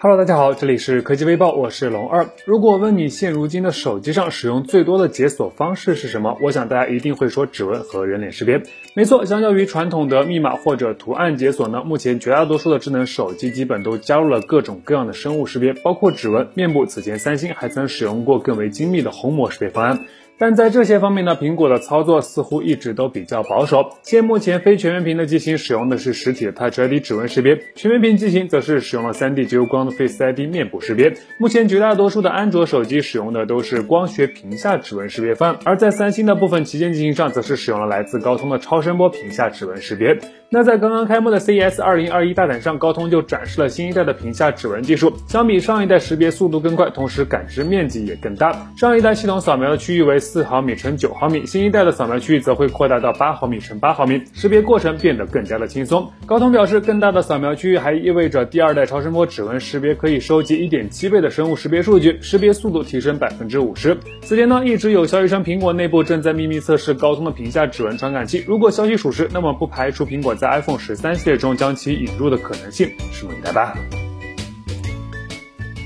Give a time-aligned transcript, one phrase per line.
[0.00, 2.28] Hello，大家好，这里是科技微报，我是龙二。
[2.44, 8.62] 如果问你现如今的手机上使用最多的解锁方式是什么，我想大家一定会说指纹和人脸识别。
[8.94, 16.86] 没错，相较于传统的密码或者图案解锁呢，目前绝大多数的智能手机基本都加入了各种各样的生物识别，包括指纹、面部。
[16.86, 20.06] 此前三星还曾使用过更为精密的虹膜识别方案。
[20.38, 23.90] 但在这些方面呢，苹果的操作似乎一直都比较保守。
[24.02, 31.14] 现目前非全面屏的机型使用的是实体的 Touch ID 指纹识别，全面屏机型则是使用了 3D 极光的 Face ID 面部识别。
[31.40, 40.16] 目前绝大多数的安卓手机使用的都是光学屏下指纹识别方案，而在三星的部分旗舰机型上，则是使用了来自高通的超声波屏下指纹识别。
[40.50, 48.72] 那在刚刚开幕的 CES 2021大展上，高通就展示了新一代的屏下指纹技术，相比上一代识别速度更快，同时感知面积也更大。
[48.76, 50.16] 上一代系统扫描的区域为。
[50.28, 56.12] 四毫米乘九毫米，新一代的扫描区域则会扩大到八毫米乘八毫米，识别过程变得更加的轻松。
[56.26, 63.96] 高通表示，更大的扫描区域还意味着第二代超声波指纹识别可以收集一点七倍的生物识别数据，识别速度提升百分之五十。
[64.20, 73.74] 此前呢，一直有消息称苹果内部正在秘密测试高通的屏下指纹传感器，如果消息属实，那么不排除苹果在 iPhone 十三系列中将其引入的可能性，拭目以待吧。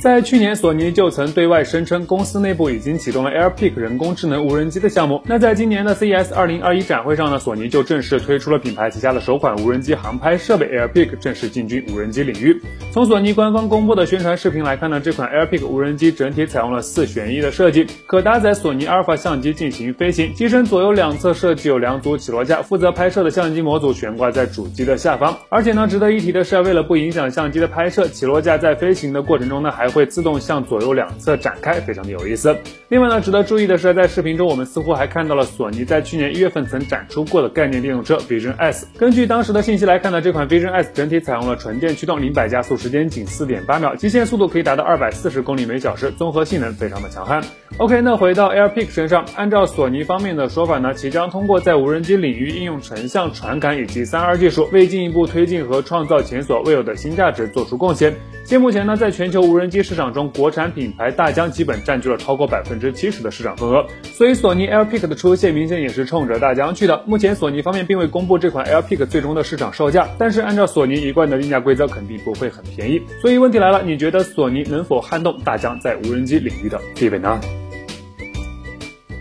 [0.00, 5.20] 在去年，索尼就曾对外声称公司内部已经启动了 AirPic 人工智能无人机的项目。
[5.26, 12.62] 那在今年的 CES 2021展会上呢，索尼就正式推出了品牌旗下的首款无人机航拍设备 AirPic，正式进军无人机领域。
[12.94, 20.32] 从索尼官方公布的宣传视频来看呢，这款 AirPic 无人机整体采用了四旋翼的设计，可搭载索尼阿尔法相机进行飞行。
[20.32, 25.36] 机身左右两侧设计有两组起落架，负责拍摄的相机模组悬挂在主机的下方。
[25.50, 32.56] 而且呢，值得一提的是，为了不影响相机的拍摄，起落架在飞行的过程中呢，还会自动向左右两侧展开，非常的有意思。
[32.88, 38.86] 另外呢，值得注意的是，在视频中我们似乎还看到了索尼在去年一月份曾展出过的概念电动车 Vision S。
[38.98, 47.42] 根据当时的信息来看呢，这款 Vision S 整体采用了纯电驱动，零百加速时间仅四点八秒，极限速度可以达到二百四十公里每小时，综合性能非常的强悍。
[47.78, 58.14] OK，那回到 Air Pick 身上，按照索尼方面的说法呢，其将通过在无人机领域应用成像传感以及三 R 技术，为进一步推进和创造前所未有的新价值做出贡献。
[58.44, 67.02] 现目前呢，在全球无人机市场中，国产品牌大疆基本占据了超过百分之七十的市场份额，所以索尼 AirPic 的出现明显也是冲着大疆去的。
[67.06, 73.00] 目前索尼方面并未公布这款 AirPic 最终的市场售价，但是按照索尼一贯的定价规则，肯定不会很便宜。
[73.20, 77.40] 所以问题来了，你觉得索尼能否撼动大疆在无人机领域的地位呢？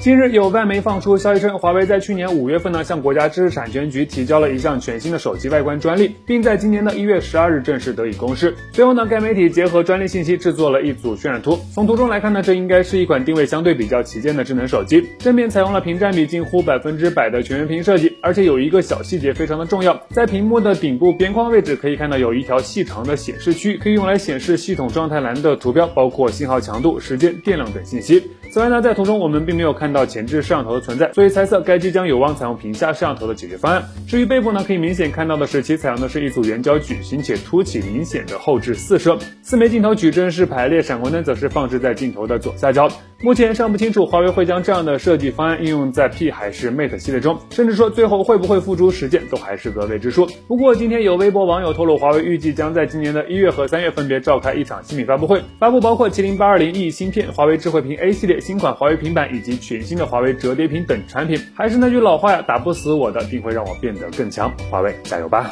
[0.00, 8.56] 近日有外媒放出消息称，华为在去年五月份呢向国家知识产权局提交了一项全新的手机外观专利，并在今年的一月十二日正式得以公示。
[8.72, 11.58] 随后呢，该媒体结合专利信息制作了一组渲染图。
[11.74, 15.06] 从图中来看呢，这应该是一款定位相对比较旗舰的智能手机。
[15.18, 28.22] 正面采用了屏占比近乎百分之百的全面屏设计，而且有一个小细节非常的重要，在屏幕的顶部边框位置可以看到有一条细长的显示区，可以用来显示系统状态栏的图标，包括信号强度、时间、电量等信息。
[28.50, 33.82] 此外呢，在图中我们并没有看看到前置摄像头的存在，所以猜测该机将有望采用屏下摄像头的解决方案。
[34.06, 42.88] 至于背部呢，可以明显看到的是，其采用的是一组圆角矩形且凸起明显的后置四摄，四枚镜头矩阵式排列，闪光灯则是放置在镜头的左下角。
[43.22, 50.26] 目前尚不清楚华为会将这样的设计方案应用在 P 还是 Mate 系列中，甚至说最后会不会付诸实践，都还是个未知数。
[50.46, 58.70] 不过今天有微博网友透露，华为预计将在今年的一月和三月分别召开一场新品发布会，发布包括麒麟八二零 E 芯片、华为智慧屏 A 系列新款。
[58.70, 64.52] 华为平板以及全新的华为折叠屏等产品，还是那句老话呀，打不死我的，定会让我变得更强。
[64.70, 65.50] 华为加油吧！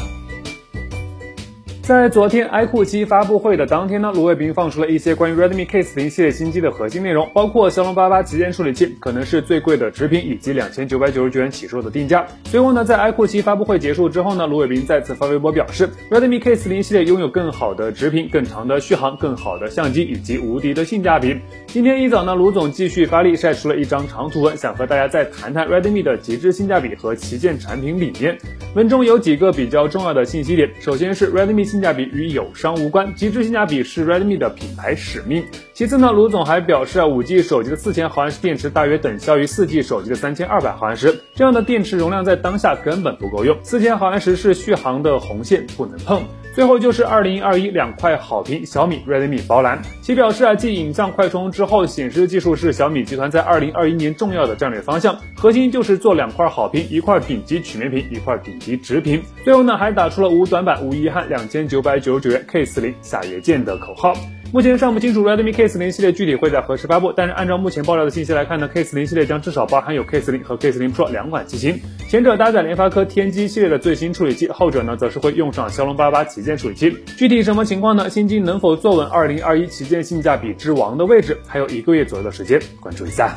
[1.88, 12.26] 在昨天 iQOO 七发布会的当天呢，卢伟斌放出了一些关于 Redmi K40 系列新机的核心内容，包括骁龙八八旗舰处理器可能是最贵的直屏，以及两千九百九十九元起售的定价。
[12.44, 21.38] 随后呢，在 iQOO 七发布会结束之后呢，卢伟斌再次发微博表示，Redmi K40 系列拥有更好的直屏、更长的续航、更好的相机以及无敌的性价比。
[21.68, 28.36] 今天一早呢，卢总继续发力晒出了一张长图文，想和大家再谈谈 Redmi 的极致性价比和旗舰产品理念。
[28.74, 35.44] 文中有几个比较重要的信息点，首先是 Redmi 性价比与友商无关，极致性价比是 Redmi 的品牌使命。
[35.72, 46.20] 其次呢，卢总还表示啊，五 G 手机的四千毫安时电池大约等效于四 G 手机的三千二百毫安时，这样的电池容量在当下根本不够用，四千毫安时是续航的红线，不能碰。
[46.54, 49.80] 最后就是二零二一两块好评，小米 Redmi 包揽。
[50.02, 59.22] 其表示啊，继影像快充之后，显示技术是小米集团在二零二一年重要的战略方向，核心就是做两块好评，一块顶级曲面屏，一块顶级直屏。
[59.44, 64.14] 最后呢，还打出了无短板、无遗憾，两千九百九十九元 K 四零下月见的口号。
[64.50, 71.78] 目前尚不清楚 Redmi K40 系列具体会在何时发布，但是按照目前爆料的信息来看呢，K40 系列将至少包含有 K40 和 K40 Pro 两款机型，
[72.08, 76.96] 前者搭载联发科天玑系列的最新处理器，后者呢则是会用上骁龙八八旗舰处理器。
[77.18, 78.08] 具体什么情况呢？
[78.08, 81.36] 新机能否坐稳2021旗舰性价比之王的位置？
[81.46, 83.36] 还有一个月左右的时间，关注一下。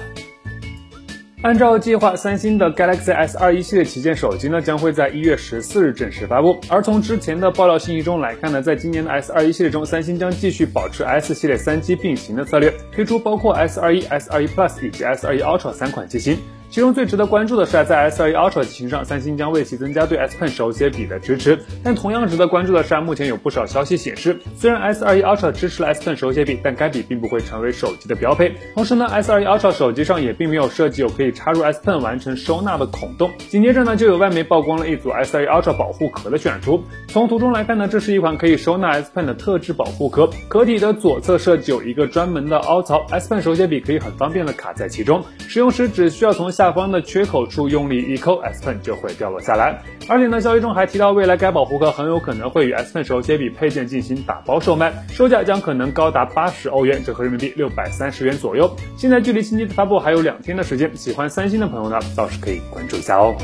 [1.44, 6.60] 按照计划，三星的 Galaxy S 二一系列旗舰手机呢，将会在一月十四日正式发布。
[6.70, 16.38] 而从之前的爆料信息中来看呢，在今年的 S 二一系列中，三星将继续保持 S 系列三机并行的策略，推出包括 S 二一、S 二一 Plus 以及 S 二一 Ultra 三款机型。
[16.72, 21.60] 其中最值得关注的是，在 S21 Ultra 机型上，三星将为其增加对 S Pen 手写笔的支持。
[21.84, 28.54] 但同样值得关注的是，目前有不少消息显示，虽然 S21 Ultra 支持了 S Pen 手写笔，但该笔并不会成为手机的标配。
[28.74, 33.30] 同时呢，S21 Ultra 手机上也并没有设计有可以插入 S Pen 完成收纳的孔洞。
[33.50, 36.82] 紧接着呢，就有外媒曝光了一组 S21 Ultra 保护壳的选图。
[37.10, 40.30] 从图中来看呢，这是一款可以收纳 S Pen 的特制保护壳。
[40.48, 45.22] 壳体的左侧设计有一个专门的凹槽，S Pen 手写笔可以很方便的卡在其中。
[45.50, 47.42] 使用时只需要从下下方的缺口。
[47.48, 49.82] 处用力一抠，S Pen 就会掉落下来。
[50.08, 58.74] 而且呢，消息中还提到，未来该保护壳很有可能会与 S Pen 手写笔配件进行打包售卖，售价将可能高达八十欧元，折合人民币六百三十元左右。
[58.96, 63.36] 现在距离新机的发布还有两天的时间，喜欢三星的朋友呢，倒是可以关注一下哦。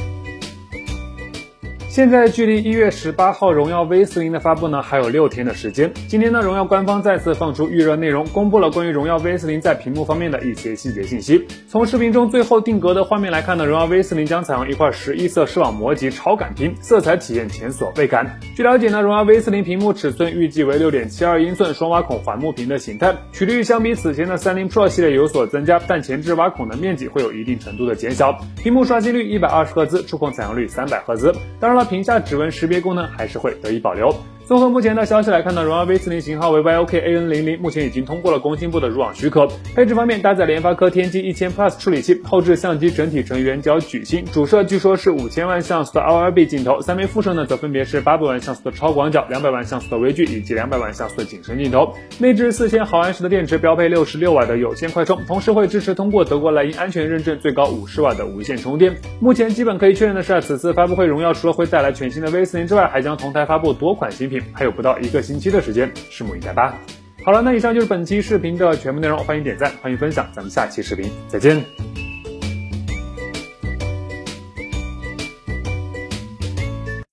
[1.97, 5.91] 现在距离一月十八号荣耀 V 四零的发布呢，还有六天的时间。
[6.07, 11.47] 今天呢，荣耀官方再次放出预热内容，公布了关于荣耀 V 四零在屏幕方面的一些细节信息。
[11.67, 18.39] 从视频中最后定格的画面来看呢，荣耀 V 四零将采用一块十一色视网膜级超感屏，色彩体验前所未感。
[18.55, 28.37] 据了解呢，荣耀 V 四零屏幕尺寸预计为六点七二英寸双挖孔环幕屏的形态，曲率相比此前的三零 Pro 系列有所增加，但前置挖孔的面积会有一定程度的减小。
[28.61, 31.33] 屏幕刷新率一百二十赫兹，触控采样率三百赫兹。
[31.59, 31.86] 当然了。
[31.87, 34.13] 屏下指纹识别功能还是会得以保留。
[34.47, 39.45] 综合目前的消息来看呢，荣耀 V 四零型号为 YOK AN00，目前已经通过了工信部的入网许可。
[39.75, 51.93] 配置方面，搭载联发科天玑一千 Plus 处理器，后置相机整体呈圆角矩形，主摄据说是五千万像素的 OLB 镜头，三枚副摄呢则分别是八百万像素的超广角、两百万像素的微距以及两百万像素的景深镜头。
[52.17, 58.95] 内置四千毫安时的电池，标配六十六瓦的有线快充，同时会支持通过德国莱茵安全认证最高五十瓦的无线充电。
[59.19, 65.21] 目前基本可以确认的是，此次发布会，荣耀除了会带来全新的 V 四零之外，还将同台发布多款新品，还有不到一个。
[65.21, 66.77] 星期的时间，拭目以待吧。
[67.23, 72.06] 好了，那以上就是本期视频的全部内容，欢迎点赞，欢迎分享，咱们下期视频再见。